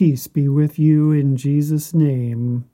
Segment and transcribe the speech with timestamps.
[0.00, 2.64] Peace be with you in Jesus' name.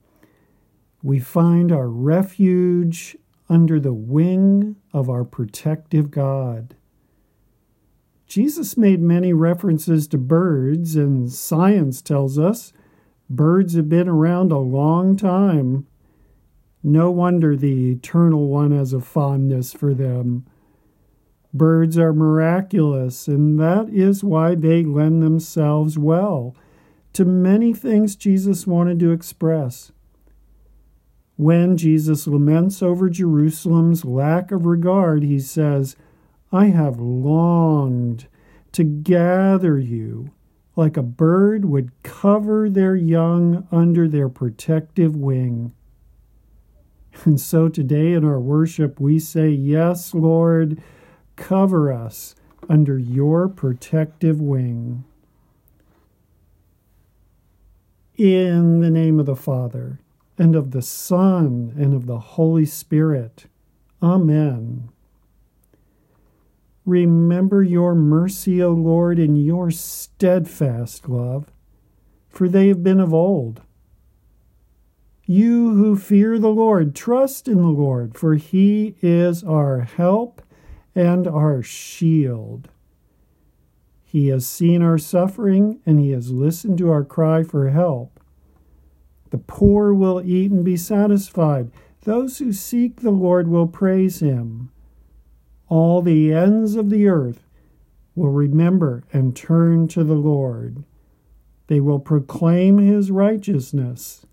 [1.03, 3.17] We find our refuge
[3.49, 6.77] under the wing of our protective God.
[8.27, 12.71] Jesus made many references to birds, and science tells us
[13.29, 15.85] birds have been around a long time.
[16.81, 20.45] No wonder the Eternal One has a fondness for them.
[21.53, 26.55] Birds are miraculous, and that is why they lend themselves well
[27.17, 29.91] to many things Jesus wanted to express.
[31.35, 35.95] When Jesus laments over Jerusalem's lack of regard, he says,
[36.51, 38.27] I have longed
[38.73, 40.29] to gather you
[40.75, 45.73] like a bird would cover their young under their protective wing.
[47.25, 50.79] And so today in our worship, we say, Yes, Lord,
[51.35, 52.35] cover us
[52.69, 55.03] under your protective wing.
[58.17, 59.99] In the name of the Father,
[60.39, 63.45] and of the Son, and of the Holy Spirit.
[64.01, 64.89] Amen.
[66.83, 71.51] Remember your mercy, O Lord, and your steadfast love,
[72.27, 73.61] for they have been of old.
[75.25, 80.41] You who fear the Lord, trust in the Lord, for he is our help
[80.95, 82.69] and our shield.
[84.09, 88.21] He has seen our suffering and he has listened to our cry for help.
[89.31, 91.71] The poor will eat and be satisfied.
[92.05, 94.71] Those who seek the Lord will praise him.
[95.67, 97.49] All the ends of the earth
[98.15, 100.85] will remember and turn to the Lord.
[101.67, 104.25] They will proclaim his righteousness.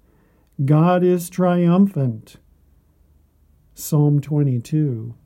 [0.64, 2.36] God is triumphant.
[3.74, 5.16] Psalm 22.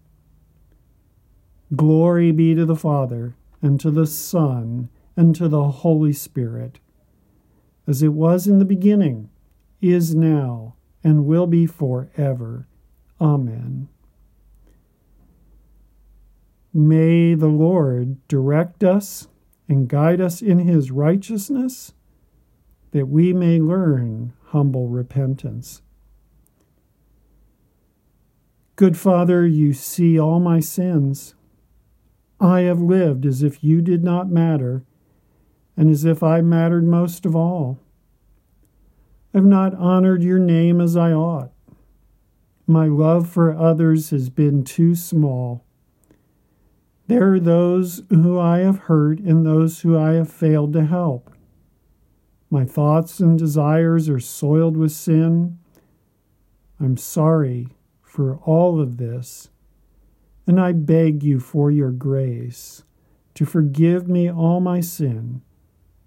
[1.77, 6.79] Glory be to the Father and to the Son, and to the Holy Spirit,
[7.87, 9.31] as it was in the beginning,
[9.81, 12.69] is now, and will be forever.
[13.21, 13.89] Amen.
[16.73, 19.27] May the Lord direct us
[19.69, 21.95] and guide us in his righteousness,
[22.93, 25.83] that we may learn humble repentance.
[28.77, 31.35] Good Father, you see all my sins.
[32.41, 34.85] I have lived as if you did not matter,
[35.77, 37.79] and as if I mattered most of all.
[39.35, 41.51] I have not honored your name as I ought.
[42.67, 45.65] My love for others has been too small.
[47.07, 51.33] There are those who I have hurt and those who I have failed to help.
[52.51, 55.59] My thoughts and desires are soiled with sin.
[56.79, 57.69] I'm sorry
[58.03, 59.49] for all of this
[60.49, 62.83] and I beg you for your grace
[63.35, 65.43] to forgive me all my sin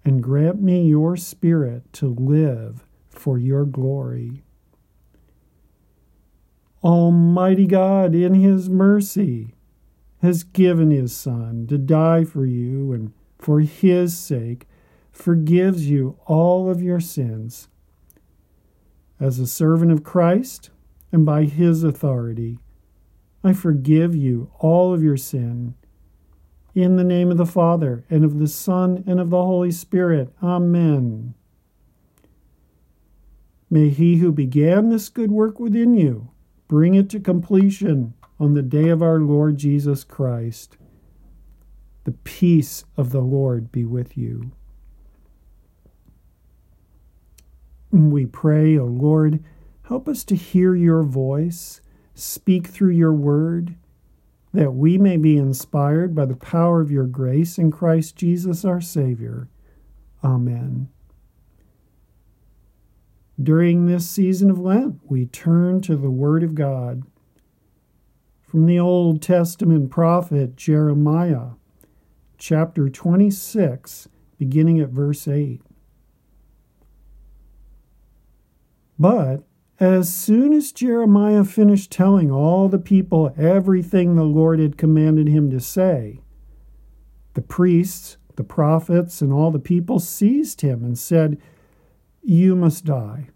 [0.04, 4.42] and grant me your spirit to live for your glory.
[6.82, 9.54] Almighty God, in his mercy,
[10.20, 14.66] has given his Son to die for you and for his sake
[15.12, 17.68] forgives you all of your sins.
[19.20, 20.70] As a servant of Christ
[21.12, 22.58] and by his authority,
[23.44, 25.74] I forgive you all of your sin.
[26.74, 30.32] In the name of the Father, and of the Son, and of the Holy Spirit.
[30.42, 31.34] Amen.
[33.68, 36.30] May he who began this good work within you
[36.68, 40.78] bring it to completion on the day of our Lord Jesus Christ.
[42.04, 44.52] The peace of the Lord be with you.
[47.90, 49.44] We pray, O Lord,
[49.84, 51.82] help us to hear your voice
[52.14, 53.76] Speak through your word,
[54.52, 58.80] that we may be inspired by the power of your grace in Christ Jesus our
[58.80, 59.48] Savior.
[60.22, 60.88] Amen.
[63.42, 67.02] During this season of Lent, we turn to the Word of God.
[68.42, 71.52] From the Old Testament prophet Jeremiah,
[72.36, 75.62] chapter 26, beginning at verse 8.
[78.98, 79.42] But
[79.82, 85.50] as soon as Jeremiah finished telling all the people everything the Lord had commanded him
[85.50, 86.20] to say,
[87.34, 91.36] the priests, the prophets, and all the people seized him and said,
[92.22, 93.30] You must die.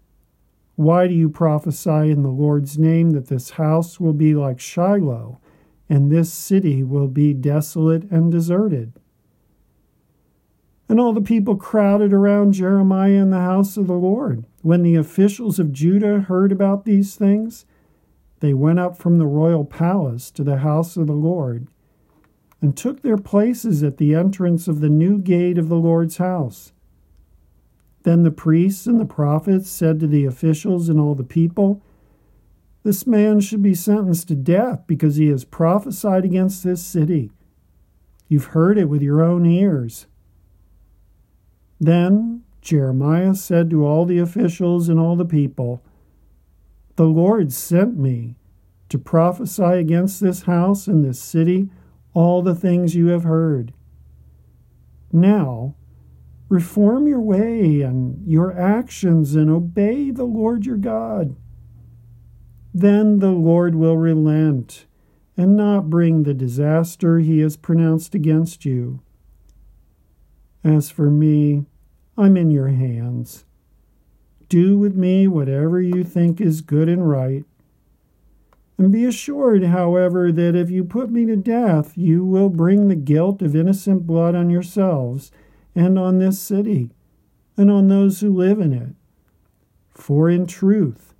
[0.77, 5.41] Why do you prophesy in the Lord's name that this house will be like Shiloh,
[5.89, 8.93] and this city will be desolate and deserted?
[10.89, 14.45] And all the people crowded around Jeremiah in the house of the Lord.
[14.61, 17.65] When the officials of Judah heard about these things,
[18.39, 21.67] they went up from the royal palace to the house of the Lord
[22.61, 26.71] and took their places at the entrance of the new gate of the Lord's house.
[28.03, 31.83] Then the priests and the prophets said to the officials and all the people,
[32.83, 37.31] This man should be sentenced to death because he has prophesied against this city.
[38.27, 40.07] You've heard it with your own ears.
[41.79, 45.83] Then Jeremiah said to all the officials and all the people,
[46.95, 48.35] The Lord sent me
[48.89, 51.69] to prophesy against this house and this city
[52.13, 53.73] all the things you have heard.
[55.11, 55.75] Now,
[56.49, 61.35] Reform your way and your actions and obey the Lord your God.
[62.73, 64.85] Then the Lord will relent
[65.35, 69.01] and not bring the disaster he has pronounced against you.
[70.67, 71.63] As for me,
[72.17, 73.45] I'm in your hands.
[74.49, 77.45] Do with me whatever you think is good and right.
[78.77, 82.95] And be assured, however, that if you put me to death, you will bring the
[82.95, 85.31] guilt of innocent blood on yourselves
[85.73, 86.91] and on this city,
[87.55, 88.89] and on those who live in it.
[89.91, 91.13] For in truth,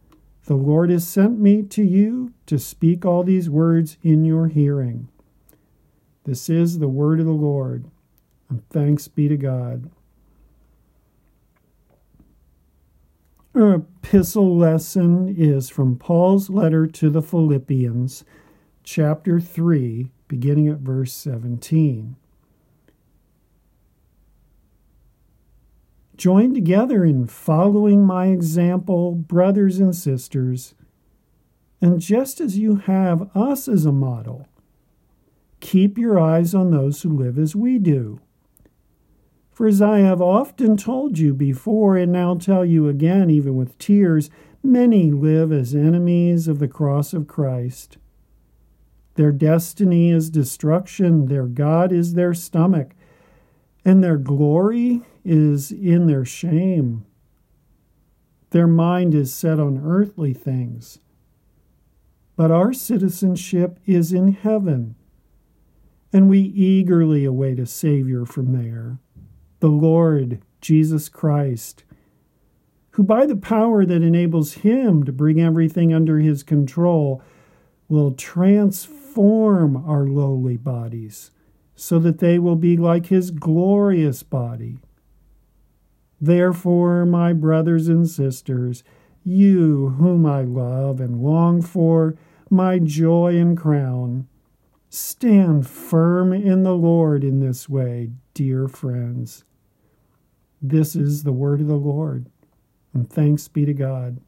[0.44, 5.08] the Lord has sent me to you to speak all these words in your hearing.
[6.26, 7.86] This is the word of the Lord,
[8.50, 9.90] and thanks be to God.
[13.56, 18.24] Our epistle lesson is from Paul's letter to the Philippians,
[18.84, 22.16] chapter 3, beginning at verse 17.
[26.16, 30.74] Join together in following my example, brothers and sisters.
[31.82, 34.48] And just as you have us as a model,
[35.60, 38.20] keep your eyes on those who live as we do.
[39.58, 43.76] For as I have often told you before, and now tell you again, even with
[43.80, 44.30] tears,
[44.62, 47.98] many live as enemies of the cross of Christ.
[49.16, 52.92] Their destiny is destruction, their God is their stomach,
[53.84, 57.08] and their glory is in their shame.
[58.52, 61.00] Their mind is set on earthly things.
[62.36, 64.94] But our citizenship is in heaven,
[66.14, 69.00] and we eagerly await a Savior from there,
[69.60, 71.84] the Lord Jesus Christ,
[72.92, 77.22] who, by the power that enables Him to bring everything under His control,
[77.88, 81.32] will transform our lowly bodies
[81.76, 84.80] so that they will be like His glorious body
[86.20, 88.84] Therefore, my brothers and sisters,
[89.24, 92.16] you whom I love and long for,
[92.50, 94.28] my joy and crown,
[94.90, 99.44] stand firm in the Lord in this way, dear friends.
[100.62, 102.30] This is the word of the Lord,
[102.94, 104.20] and thanks be to God.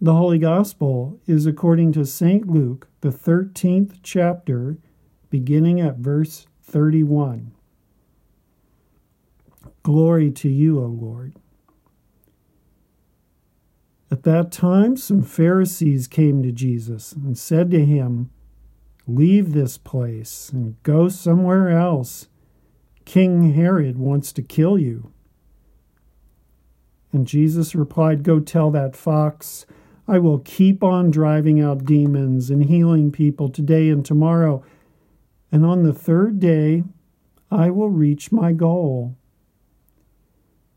[0.00, 2.48] The Holy Gospel is according to St.
[2.48, 4.78] Luke, the 13th chapter,
[5.28, 7.52] beginning at verse 31.
[9.82, 11.34] Glory to you, O Lord.
[14.10, 18.30] At that time, some Pharisees came to Jesus and said to him,
[19.06, 22.28] Leave this place and go somewhere else.
[23.10, 25.10] King Herod wants to kill you.
[27.12, 29.66] And Jesus replied, Go tell that fox,
[30.06, 34.62] I will keep on driving out demons and healing people today and tomorrow,
[35.50, 36.84] and on the third day
[37.50, 39.16] I will reach my goal.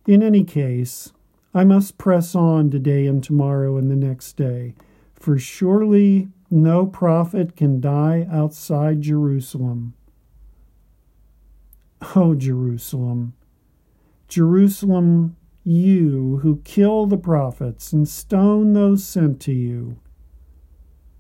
[0.08, 1.14] In any case,
[1.54, 4.74] I must press on today and tomorrow and the next day,
[5.14, 9.94] for surely no prophet can die outside Jerusalem.
[12.16, 13.34] Oh, Jerusalem,
[14.28, 20.00] Jerusalem, you who kill the prophets and stone those sent to you.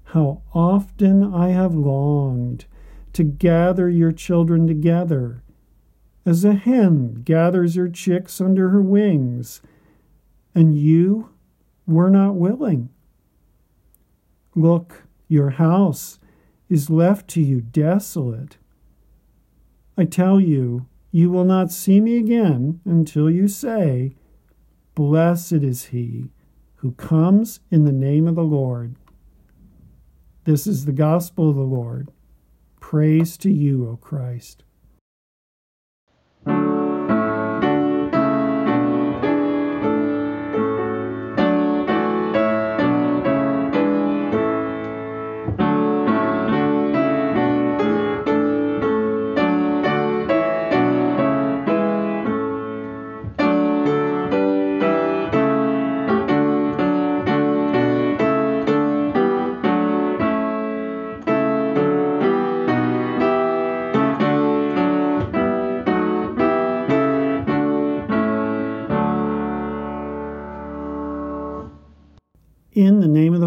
[0.05, 2.65] How often I have longed
[3.13, 5.43] to gather your children together
[6.25, 9.61] as a hen gathers her chicks under her wings,
[10.55, 11.29] and you
[11.85, 12.89] were not willing.
[14.55, 16.19] Look, your house
[16.69, 18.57] is left to you desolate.
[19.97, 24.15] I tell you, you will not see me again until you say,
[24.95, 26.31] Blessed is he
[26.77, 28.95] who comes in the name of the Lord.
[30.45, 32.11] This is the gospel of the Lord.
[32.79, 34.63] Praise to you, O Christ.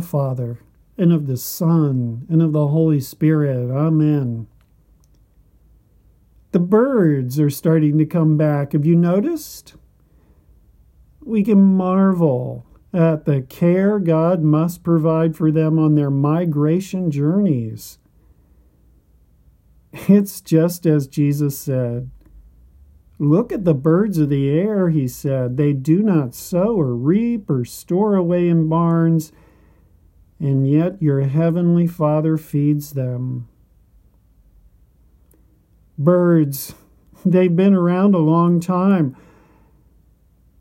[0.02, 0.59] Father,
[0.97, 3.71] and of the Son, and of the Holy Spirit.
[3.71, 4.47] Amen.
[6.52, 8.73] The birds are starting to come back.
[8.73, 9.75] Have you noticed?
[11.23, 17.99] We can marvel at the care God must provide for them on their migration journeys.
[20.09, 22.11] It's just as Jesus said.
[23.19, 25.57] Look at the birds of the air, he said.
[25.57, 29.33] They do not sow or reap or store away in barns,
[30.39, 33.49] and yet your heavenly Father feeds them.
[35.97, 36.75] Birds,
[37.25, 39.17] they've been around a long time.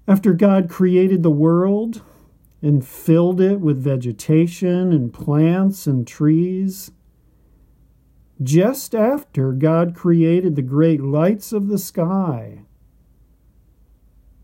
[0.07, 2.03] After God created the world
[2.61, 6.91] and filled it with vegetation and plants and trees,
[8.41, 12.63] just after God created the great lights of the sky.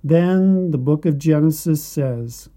[0.04, 2.50] Then the book of Genesis says,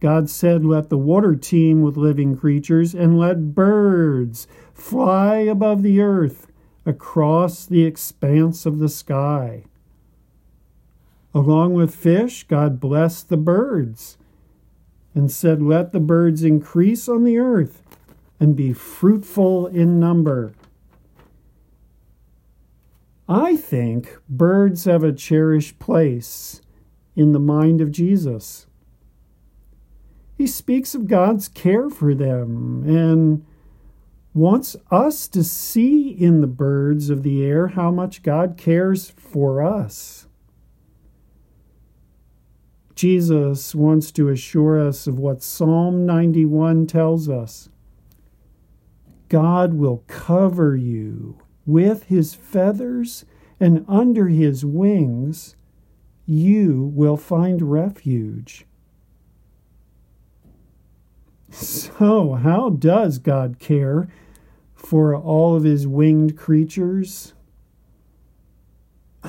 [0.00, 6.00] God said, Let the water teem with living creatures, and let birds fly above the
[6.00, 6.52] earth
[6.84, 9.64] across the expanse of the sky.
[11.32, 14.18] Along with fish, God blessed the birds
[15.14, 17.82] and said, Let the birds increase on the earth
[18.44, 20.52] and be fruitful in number.
[23.26, 26.60] I think birds have a cherished place
[27.16, 28.66] in the mind of Jesus.
[30.36, 33.46] He speaks of God's care for them and
[34.34, 39.62] wants us to see in the birds of the air how much God cares for
[39.62, 40.26] us.
[42.94, 47.70] Jesus wants to assure us of what Psalm 91 tells us
[49.28, 53.24] God will cover you with his feathers,
[53.58, 55.56] and under his wings
[56.26, 58.66] you will find refuge.
[61.50, 64.08] So, how does God care
[64.74, 67.32] for all of his winged creatures?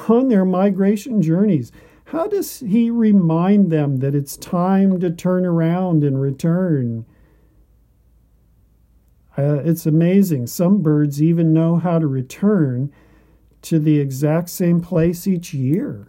[0.09, 1.71] On their migration journeys,
[2.05, 7.05] how does he remind them that it's time to turn around and return?
[9.37, 10.47] Uh, it's amazing.
[10.47, 12.91] Some birds even know how to return
[13.63, 16.07] to the exact same place each year.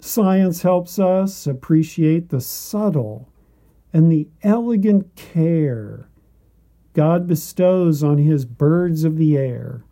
[0.00, 3.28] Science helps us appreciate the subtle
[3.92, 6.08] and the elegant care
[6.98, 9.84] God bestows on his birds of the air.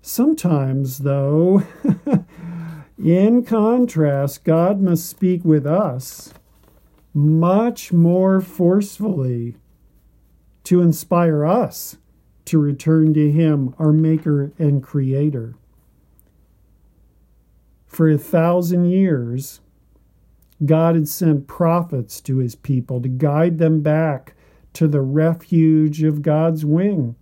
[0.00, 1.64] Sometimes, though,
[3.04, 6.32] in contrast, God must speak with us
[7.16, 9.56] much more forcefully
[10.62, 11.96] to inspire us
[12.44, 15.54] to return to Him, our Maker and Creator.
[17.86, 19.60] For a thousand years,
[20.64, 24.34] God had sent prophets to His people to guide them back
[24.74, 27.16] to the refuge of God's wing.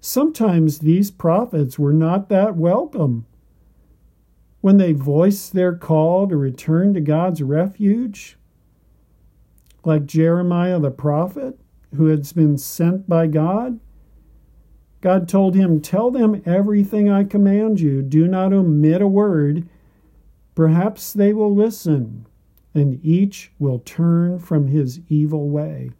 [0.00, 3.26] Sometimes these prophets were not that welcome
[4.60, 8.36] when they voice their call to return to God's refuge,
[9.84, 11.58] like Jeremiah the prophet,
[11.96, 13.78] who had been sent by God,
[15.00, 18.02] God told him, Tell them everything I command you.
[18.02, 19.68] Do not omit a word.
[20.54, 22.26] Perhaps they will listen,
[22.74, 25.90] and each will turn from his evil way.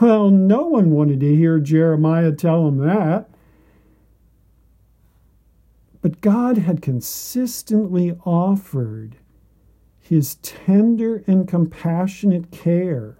[0.00, 3.28] Well, no one wanted to hear Jeremiah tell him that.
[6.04, 9.16] But God had consistently offered
[9.98, 13.16] his tender and compassionate care,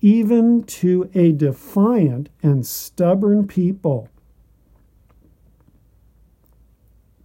[0.00, 4.08] even to a defiant and stubborn people.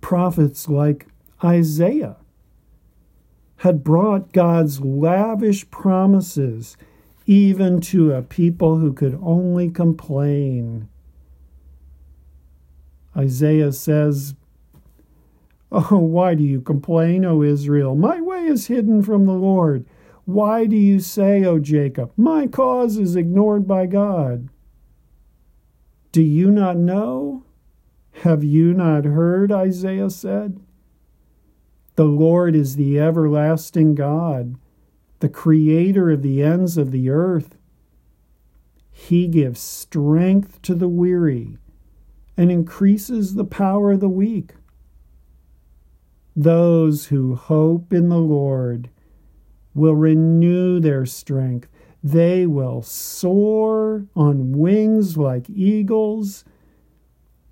[0.01, 1.07] Prophets like
[1.43, 2.17] Isaiah
[3.55, 6.77] had brought God's lavish promises
[7.25, 10.89] even to a people who could only complain.
[13.15, 14.35] Isaiah says,
[15.71, 17.95] Oh, why do you complain, O Israel?
[17.95, 19.85] My way is hidden from the Lord.
[20.25, 24.49] Why do you say, O Jacob, my cause is ignored by God?
[26.11, 27.45] Do you not know?
[28.23, 29.51] Have you not heard?
[29.51, 30.59] Isaiah said.
[31.95, 34.55] The Lord is the everlasting God,
[35.19, 37.57] the creator of the ends of the earth.
[38.91, 41.57] He gives strength to the weary
[42.41, 44.53] and increases the power of the weak.
[46.35, 48.89] Those who hope in the Lord
[49.75, 51.67] will renew their strength.
[52.03, 56.43] They will soar on wings like eagles.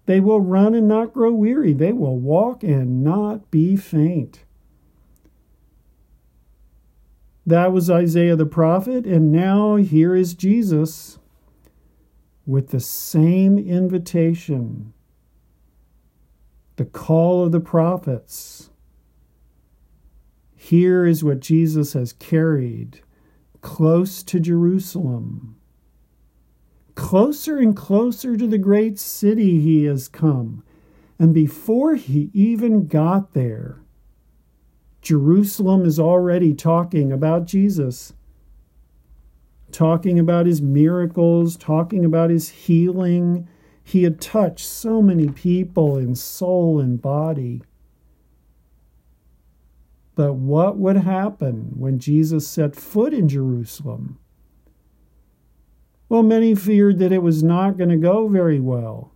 [0.08, 1.74] They will run and not grow weary.
[1.74, 4.44] They will walk and not be faint.
[7.46, 11.19] That was Isaiah the prophet, and now here is Jesus
[12.50, 14.92] with the same invitation
[16.78, 18.72] the call of the prophets.
[20.56, 23.02] Here is what Jesus has carried
[23.62, 25.58] close to Jerusalem.
[26.96, 30.64] Closer and closer to the great city he has come.
[31.20, 33.82] And before he even got there,
[35.02, 38.14] Jerusalem is already talking about Jesus,
[39.72, 43.48] talking about his miracles, talking about his healing,
[43.84, 47.64] he had touched so many people in soul and body.
[50.16, 54.20] But what would happen when Jesus set foot in Jerusalem?
[56.10, 59.14] Well, many feared that it was not going to go very well.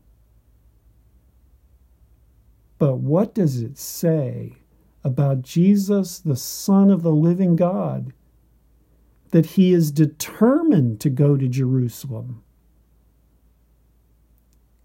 [2.78, 4.58] But what does it say
[5.04, 8.14] about Jesus, the Son of the living God?
[9.34, 12.44] That he is determined to go to Jerusalem.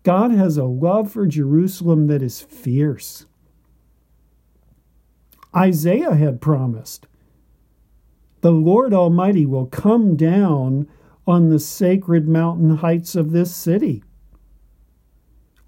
[0.04, 3.26] God has a love for Jerusalem that is fierce.
[5.54, 7.06] Isaiah had promised
[8.40, 10.88] the Lord Almighty will come down
[11.26, 14.02] on the sacred mountain heights of this city.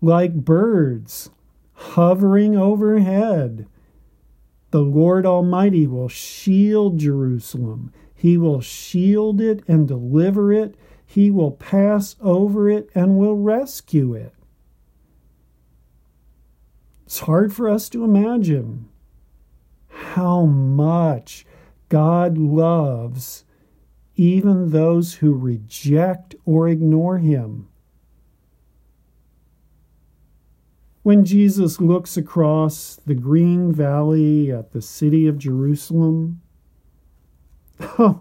[0.00, 1.28] Like birds
[1.74, 3.66] hovering overhead,
[4.70, 7.92] the Lord Almighty will shield Jerusalem.
[8.20, 10.76] He will shield it and deliver it
[11.10, 14.32] he will pass over it and will rescue it.
[17.04, 18.88] It's hard for us to imagine
[19.88, 21.44] how much
[21.88, 23.44] God loves
[24.14, 27.66] even those who reject or ignore Him.
[31.02, 36.40] When Jesus looks across the green valley at the city of Jerusalem,
[37.98, 38.20] oh,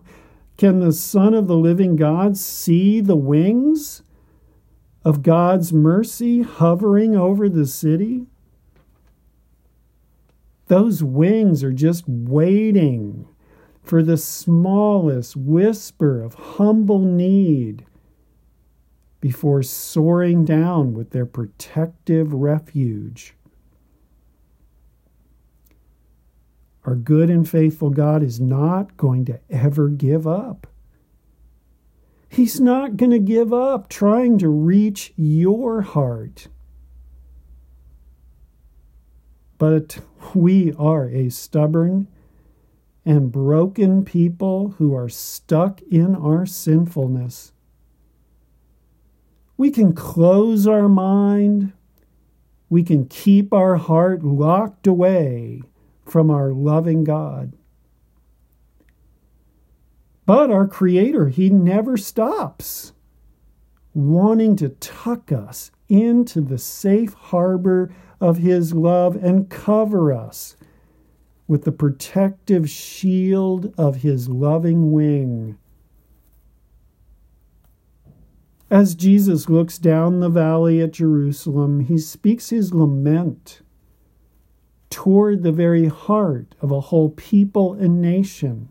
[0.57, 4.03] can the Son of the living God see the wings
[5.05, 8.27] of God's mercy hovering over the city?
[10.67, 13.27] Those wings are just waiting
[13.81, 17.85] for the smallest whisper of humble need
[19.19, 23.33] before soaring down with their protective refuge.
[26.85, 30.67] Our good and faithful God is not going to ever give up.
[32.29, 36.47] He's not going to give up trying to reach your heart.
[39.57, 39.99] But
[40.33, 42.07] we are a stubborn
[43.03, 47.51] and broken people who are stuck in our sinfulness.
[49.57, 51.73] We can close our mind,
[52.69, 55.63] we can keep our heart locked away
[56.09, 57.53] from our loving God.
[60.25, 62.93] But our Creator, He never stops
[63.93, 70.55] wanting to tuck us into the safe harbor of His love and cover us
[71.47, 75.57] with the protective shield of His loving wing.
[78.71, 83.61] As Jesus looks down the valley at Jerusalem, he speaks his lament
[84.89, 88.69] toward the very heart of a whole people and nation.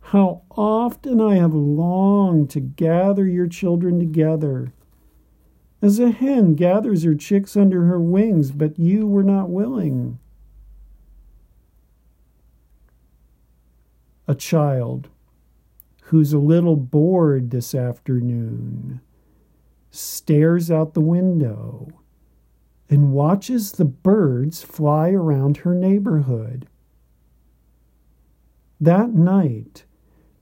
[0.00, 4.72] How often I have longed to gather your children together,
[5.82, 10.18] as a hen gathers her chicks under her wings, but you were not willing.
[14.26, 15.08] A child
[16.04, 19.00] who's a little bored this afternoon
[19.90, 21.88] stares out the window
[22.90, 26.66] and watches the birds fly around her neighborhood.
[28.80, 29.84] That night,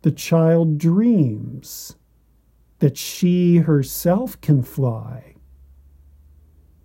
[0.03, 1.97] the child dreams
[2.79, 5.35] that she herself can fly,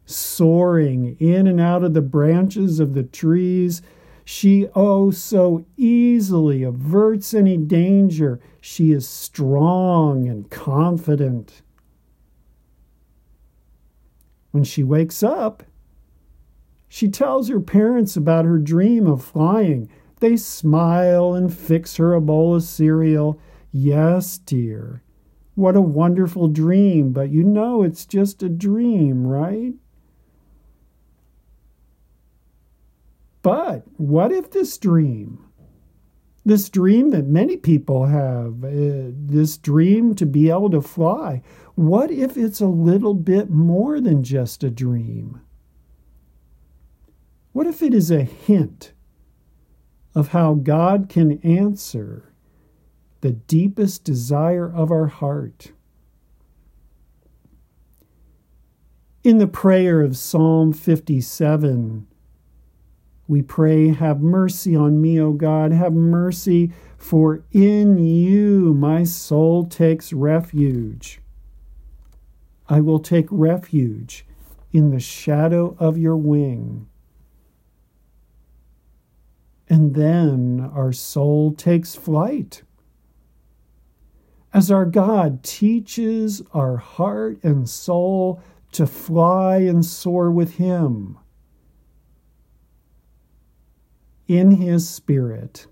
[0.06, 3.82] soaring in and out of the branches of the trees.
[4.26, 8.40] She oh so easily averts any danger.
[8.60, 11.63] She is strong and confident.
[14.54, 15.64] When she wakes up,
[16.88, 19.90] she tells her parents about her dream of flying.
[20.20, 23.40] They smile and fix her a bowl of cereal.
[23.72, 25.02] Yes, dear.
[25.56, 29.74] What a wonderful dream, but you know it's just a dream, right?
[33.42, 35.40] But what if this dream
[36.46, 41.42] This dream that many people have, uh, this dream to be able to fly,
[41.76, 45.42] what if it's a little bit more than just a dream?
[47.52, 48.94] What if it is a hint
[50.14, 52.34] of how God can answer
[53.22, 55.72] the deepest desire of our heart?
[59.24, 62.06] In the prayer of Psalm 57,
[63.28, 69.66] we pray, Have mercy on me, O God, have mercy, for in you my soul
[69.66, 71.23] takes refuge.
[72.68, 74.26] I will take refuge
[74.72, 76.88] in the shadow of your wing.
[79.70, 82.64] And then our soul takes flight.
[84.54, 88.42] As our God teaches our heart and soul
[88.74, 91.18] to fly and soar with Him.
[94.28, 95.68] In His Spirit,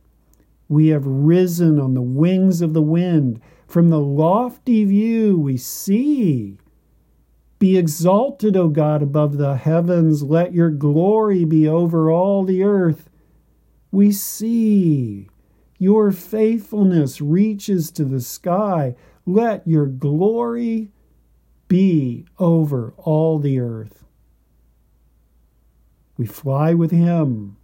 [0.67, 3.41] we have risen on the wings of the wind.
[3.67, 6.57] From the lofty view, we see.
[7.61, 10.23] Be exalted, O God, above the heavens.
[10.23, 13.07] Let your glory be over all the earth.
[13.91, 15.29] We see.
[15.77, 18.95] Your faithfulness reaches to the sky.
[19.27, 20.89] Let your glory
[21.67, 24.05] be over all the earth.
[26.17, 27.57] We fly with him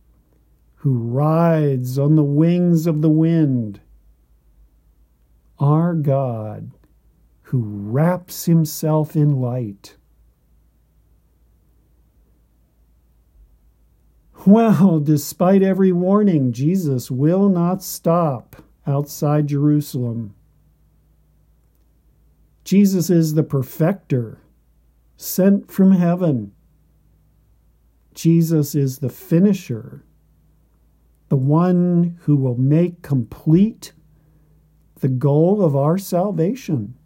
[0.75, 3.81] who rides on the wings of the wind.
[5.57, 6.76] Our God
[7.47, 9.95] who wraps himself in light.
[14.45, 20.35] Well, despite every warning, Jesus will not stop outside Jerusalem.
[22.65, 24.41] Jesus is the perfecter,
[25.15, 26.51] sent from heaven.
[28.13, 30.03] Jesus is the finisher,
[31.29, 33.93] the one who will make complete
[34.99, 36.96] the goal of our salvation.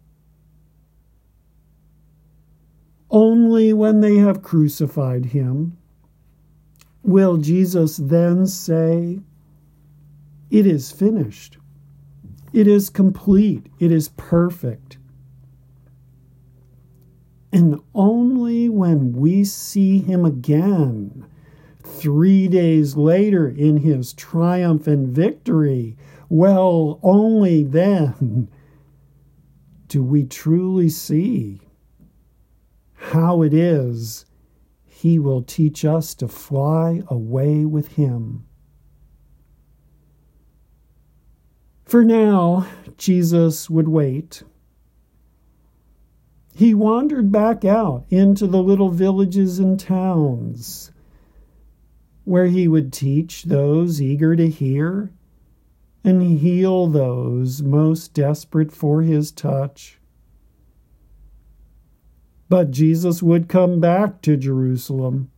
[3.12, 5.76] Only when they have crucified him
[7.02, 9.20] will Jesus then say,
[10.50, 11.58] It is finished.
[12.54, 13.66] It is complete.
[13.78, 14.96] It is perfect.
[17.52, 21.26] And only when we see him again,
[21.82, 25.98] three days later in his triumph and victory,
[26.30, 28.48] well, only then
[29.88, 31.60] do we truly see
[33.12, 34.26] how it is
[34.84, 38.44] he will teach us to fly away with him.
[41.84, 44.42] For now, Jesus would wait
[46.54, 50.92] he wandered back out into the little villages and towns
[52.24, 55.10] where he would teach those eager to hear
[56.04, 59.98] and heal those most desperate for his touch.
[62.52, 65.30] But Jesus would come back to Jerusalem.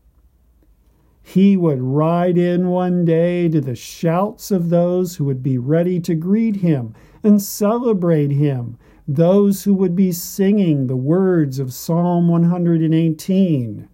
[1.22, 6.00] He would ride in one day to the shouts of those who would be ready
[6.00, 12.26] to greet him and celebrate him those who would be singing the words of Psalm
[12.26, 13.88] 118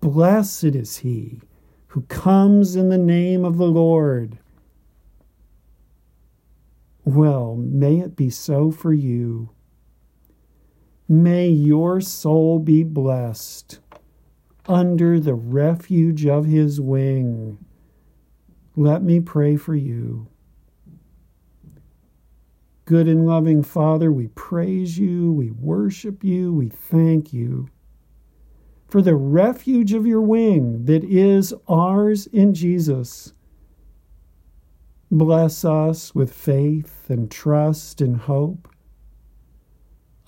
[0.00, 1.42] Blessed is he
[1.88, 4.38] who comes in the name of the Lord.
[7.04, 9.50] Well, may it be so for you.
[11.08, 13.80] May your soul be blessed
[14.66, 17.58] under the refuge of his wing.
[18.76, 20.28] Let me pray for you.
[22.84, 27.68] Good and loving Father, we praise you, we worship you, we thank you
[28.88, 33.34] for the refuge of your wing that is ours in Jesus.
[35.10, 38.68] Bless us with faith and trust and hope.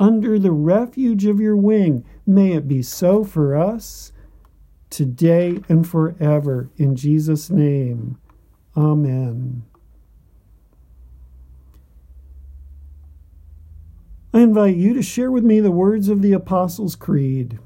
[0.00, 4.12] Under the refuge of your wing, may it be so for us
[4.88, 6.70] today and forever.
[6.78, 8.16] In Jesus' name,
[8.74, 9.62] amen.
[14.32, 17.58] I invite you to share with me the words of the Apostles' Creed.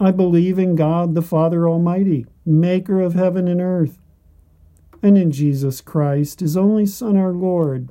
[0.00, 3.98] I believe in God the Father Almighty, maker of heaven and earth,
[5.02, 7.90] and in Jesus Christ, his only Son, our Lord,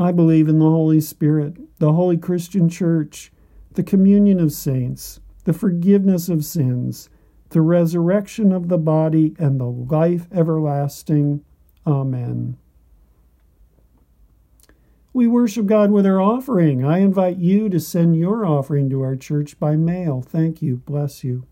[0.00, 3.30] I believe in the Holy Spirit, the Holy Christian Church,
[3.74, 7.10] the communion of saints, the forgiveness of sins,
[7.50, 11.44] the resurrection of the body, and the life everlasting.
[11.86, 12.56] Amen.
[15.12, 16.82] We worship God with our offering.
[16.82, 20.22] I invite you to send your offering to our church by mail.
[20.22, 20.78] Thank you.
[20.78, 21.46] Bless you.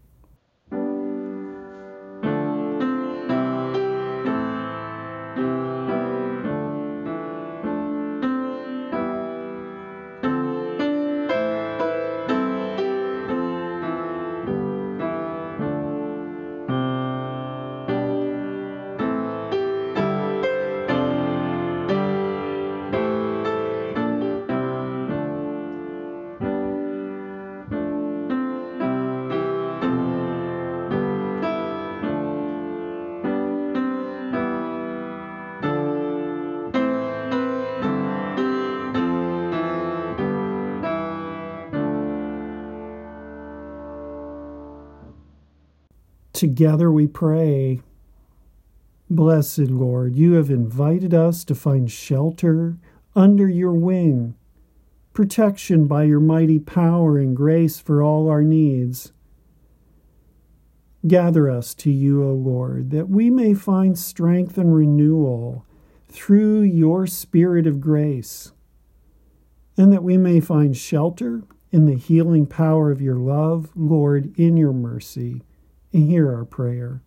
[46.38, 47.80] Together we pray.
[49.10, 52.78] Blessed Lord, you have invited us to find shelter
[53.16, 54.36] under your wing,
[55.12, 59.10] protection by your mighty power and grace for all our needs.
[61.08, 65.66] Gather us to you, O Lord, that we may find strength and renewal
[66.06, 68.52] through your Spirit of grace,
[69.76, 74.56] and that we may find shelter in the healing power of your love, Lord, in
[74.56, 75.42] your mercy
[75.92, 77.02] and hear our prayer.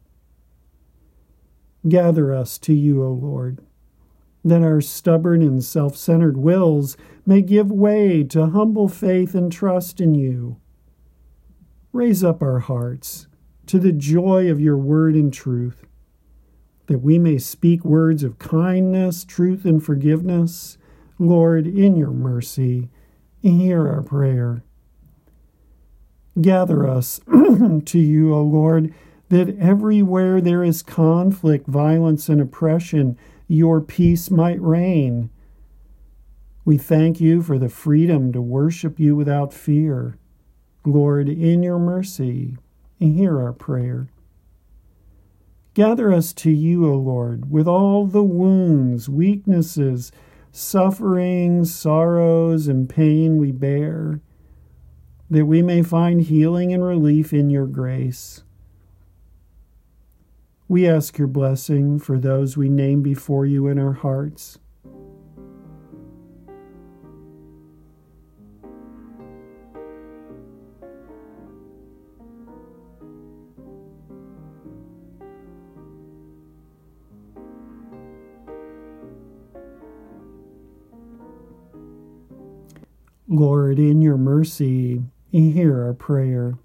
[1.88, 3.60] Gather us to you, O Lord,
[4.44, 10.00] that our stubborn and self centered wills may give way to humble faith and trust
[10.00, 10.58] in you.
[11.92, 13.28] Raise up our hearts
[13.68, 15.86] to the joy of your word and truth,
[16.88, 20.78] that we may speak words of kindness, truth, and forgiveness.
[21.20, 22.90] Lord, in your mercy,
[23.42, 24.64] hear our prayer.
[26.40, 27.20] Gather us
[27.86, 28.94] to you, O Lord,
[29.30, 33.18] that everywhere there is conflict, violence, and oppression,
[33.48, 35.30] your peace might reign.
[36.64, 40.18] We thank you for the freedom to worship you without fear.
[40.86, 42.58] Lord, in your mercy,
[42.98, 44.08] hear our prayer.
[45.74, 50.12] Gather us to you, O Lord, with all the wounds, weaknesses,
[50.52, 54.22] sufferings, sorrows, and pain we bear
[55.32, 58.44] that we may find healing and relief in your grace.
[60.68, 64.60] We ask your blessing for those we name before you in our hearts.
[83.30, 85.04] Lord, in your mercy,
[85.40, 86.58] hear our prayer.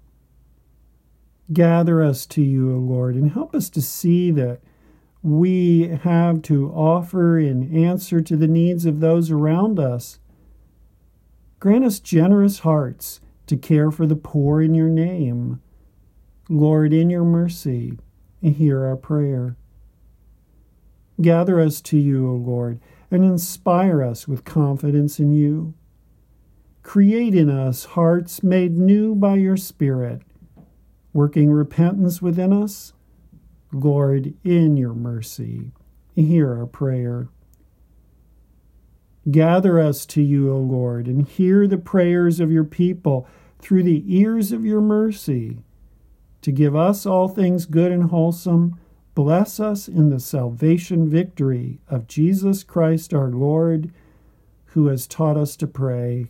[1.53, 4.59] Gather us to you, O Lord, and help us to see that
[5.23, 10.19] we have to offer in answer to the needs of those around us.
[11.59, 15.61] Grant us generous hearts to care for the poor in your name.
[16.49, 17.97] Lord, in your mercy,
[18.41, 19.57] hear our prayer.
[21.19, 25.73] Gather us to you, O Lord, and inspire us with confidence in you.
[26.87, 30.21] Create in us hearts made new by your Spirit,
[31.11, 32.93] working repentance within us.
[33.73, 35.73] Lord, in your mercy,
[36.15, 37.27] hear our prayer.
[39.29, 43.27] Gather us to you, O Lord, and hear the prayers of your people
[43.59, 45.57] through the ears of your mercy.
[46.41, 48.79] To give us all things good and wholesome,
[49.13, 53.91] bless us in the salvation victory of Jesus Christ our Lord,
[54.67, 56.29] who has taught us to pray.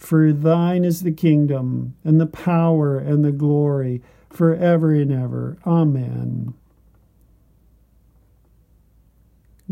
[0.00, 5.58] For thine is the kingdom, and the power, and the glory, for ever and ever.
[5.66, 6.54] Amen.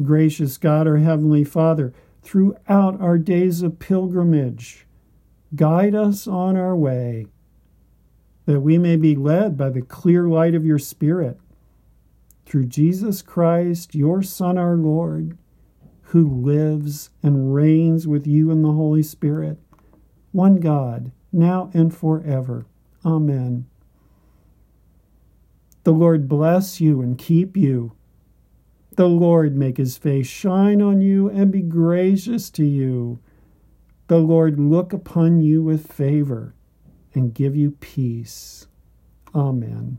[0.00, 4.86] Gracious God, our Heavenly Father, throughout our days of pilgrimage,
[5.56, 7.26] guide us on our way,
[8.44, 11.38] that we may be led by the clear light of your Spirit.
[12.44, 15.38] Through Jesus Christ, your Son, our Lord,
[16.02, 19.58] who lives and reigns with you in the Holy Spirit,
[20.38, 22.64] one God, now and forever.
[23.04, 23.66] Amen.
[25.82, 27.92] The Lord bless you and keep you.
[28.94, 33.18] The Lord make his face shine on you and be gracious to you.
[34.06, 36.54] The Lord look upon you with favor
[37.14, 38.68] and give you peace.
[39.34, 39.98] Amen.